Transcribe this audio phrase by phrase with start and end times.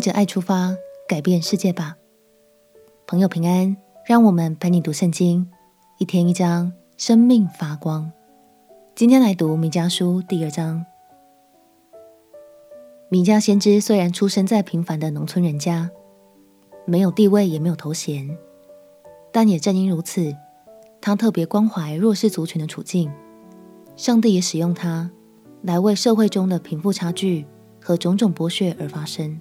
[0.00, 0.76] 着爱出发，
[1.06, 1.96] 改变世界吧。
[3.06, 3.76] 朋友平安，
[4.06, 5.50] 让我们陪你读圣经，
[5.98, 8.10] 一天一章，生命发光。
[8.94, 10.84] 今天来读米迦书第二章。
[13.08, 15.90] 米迦先知虽然出生在平凡的农村人家，
[16.86, 18.38] 没有地位，也没有头衔，
[19.32, 20.34] 但也正因如此，
[21.00, 23.12] 他特别关怀弱势族群的处境。
[23.96, 25.10] 上帝也使用他，
[25.62, 27.44] 来为社会中的贫富差距
[27.82, 29.40] 和种种剥削而发声。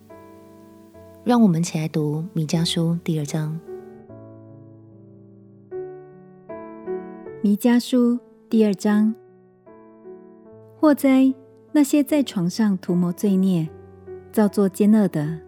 [1.26, 3.60] 让我们起来读弥迦书第二章。
[7.42, 8.18] 弥迦书
[8.50, 9.14] 第二章：
[10.80, 11.34] 祸灾，
[11.74, 13.68] 那些在床上涂抹罪孽、
[14.32, 15.40] 造作奸恶的，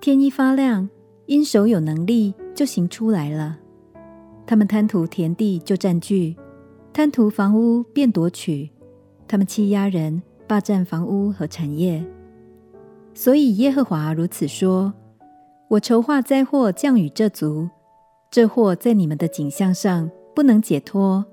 [0.00, 0.88] 天一发亮，
[1.26, 3.58] 因手有能力就行出来了。
[4.44, 6.36] 他们贪图田地就占据。
[6.92, 8.70] 贪图房屋便夺取，
[9.28, 12.04] 他们欺压人，霸占房屋和产业。
[13.16, 14.92] 所以耶和华如此说：
[15.68, 17.66] 我筹划灾祸降雨这族，
[18.30, 21.24] 这祸在你们的景象上不能解脱，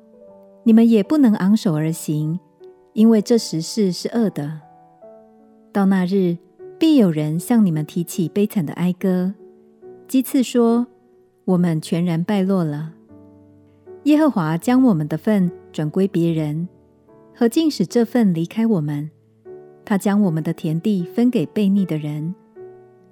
[0.63, 2.39] 你们也不能昂首而行，
[2.94, 4.61] 因为这时事是恶的。
[5.73, 6.38] 到那日，
[6.80, 9.33] 必有人向你们提起悲惨的哀歌，
[10.07, 10.88] 讥刺说：
[11.44, 12.94] 我们全然败落了。
[14.03, 16.69] 耶和华将我们的份转归别人，
[17.35, 19.11] 何竟使这份离开我们？
[19.85, 22.33] 他将我们的田地分给悖逆的人。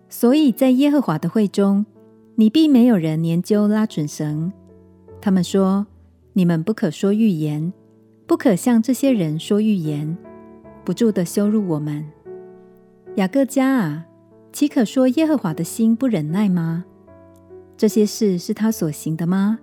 [0.09, 1.85] 所以在耶和华的会中，
[2.35, 4.51] 你必没有人研究拉准绳。
[5.21, 5.85] 他们说：
[6.33, 7.71] 你们不可说预言，
[8.25, 10.17] 不可向这些人说预言，
[10.83, 12.05] 不住地羞辱我们。
[13.15, 14.05] 雅各家啊，
[14.51, 16.85] 岂可说耶和华的心不忍耐吗？
[17.77, 19.59] 这些事是他所行的吗？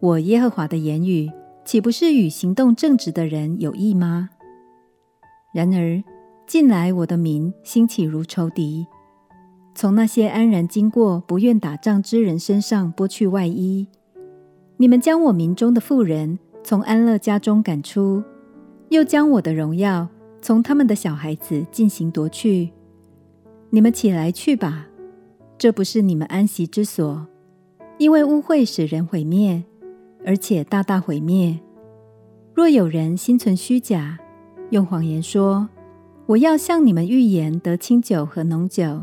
[0.00, 1.30] 我耶和华的言语
[1.64, 4.30] 岂不是与行动正直的人有益吗？
[5.52, 6.02] 然而
[6.46, 8.86] 近来我的民兴起如仇敌，
[9.74, 13.86] 从那些安然经过、不愿打仗之人身上剥去外衣。
[14.76, 18.22] 你们将我民中的妇人从安乐家中赶出，
[18.90, 20.08] 又将我的荣耀
[20.40, 22.70] 从他们的小孩子进行夺去。
[23.70, 24.86] 你们起来去吧，
[25.58, 27.26] 这不是你们安息之所，
[27.98, 29.64] 因为污秽使人毁灭。
[30.26, 31.58] 而且大大毁灭。
[32.52, 34.18] 若有人心存虚假，
[34.70, 35.68] 用谎言说
[36.26, 39.02] ：“我要向你们预言得清酒和浓酒”，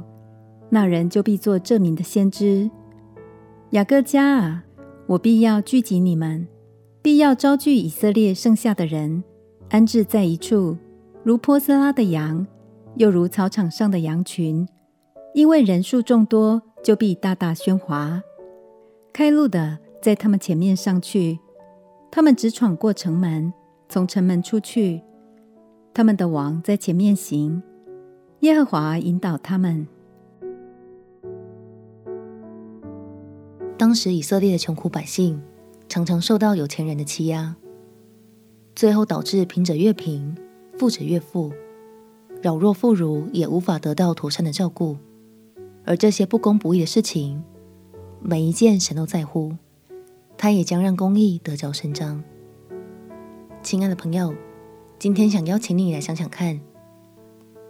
[0.69, 2.69] 那人就必做这民的先知。
[3.71, 4.63] 雅各家啊，
[5.07, 6.47] 我必要聚集你们，
[7.01, 9.23] 必要招聚以色列剩下的人，
[9.69, 10.77] 安置在一处，
[11.23, 12.45] 如波斯拉的羊，
[12.95, 14.67] 又如草场上的羊群。
[15.33, 18.21] 因为人数众多，就必大大喧哗。
[19.13, 19.79] 开路的。
[20.01, 21.39] 在他们前面上去，
[22.11, 23.51] 他们直闯过城门，
[23.89, 25.01] 从城门出去。
[25.95, 27.63] 他们的王在前面行，
[28.41, 29.88] 耶和华引导他们。
[33.78, 35.41] 当时以色列的穷苦百姓
[35.88, 37.56] 常常受到有钱人的欺压，
[38.75, 40.35] 最后导致贫者越贫，
[40.78, 41.53] 富者越富，
[42.44, 44.97] 老弱妇孺也无法得到妥善的照顾。
[45.85, 47.41] 而这些不公不义的事情，
[48.19, 49.56] 每一件神都在乎。
[50.38, 52.22] 他也将让公义得着伸张。
[53.63, 54.33] 亲爱的朋友，
[55.05, 56.59] 今天想邀请你来想想看，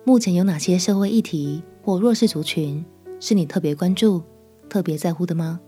[0.06, 2.86] 目前有哪些社会议题或弱势族群
[3.20, 4.24] 是你特别关注、
[4.70, 5.60] 特别在乎的吗？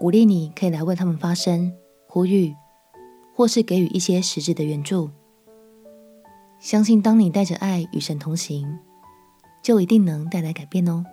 [0.00, 1.72] 鼓励你可以来为他们发声、
[2.08, 2.52] 呼吁，
[3.36, 5.08] 或是给予一些实质的援助。
[6.58, 8.66] 相信当你带着爱与神同行，
[9.62, 11.04] 就一定能带来改变哦。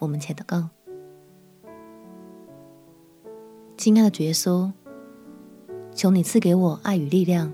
[0.00, 0.68] 我们且祷告。
[3.76, 4.72] 亲爱的主耶稣，
[5.94, 7.52] 求你赐给我爱与力量，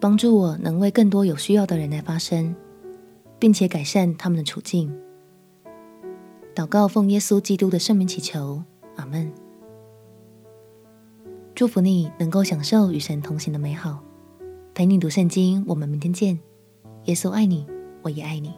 [0.00, 2.54] 帮助我能为更多有需要的人来发声，
[3.38, 4.96] 并且改善他们的处境。
[6.54, 8.62] 祷告奉耶稣基督的圣名祈求，
[8.96, 9.32] 阿门。
[11.54, 13.98] 祝福你能够享受与神同行的美好。
[14.74, 16.38] 陪你读圣经，我们明天见。
[17.06, 17.66] 耶稣爱你，
[18.02, 18.52] 我也爱你。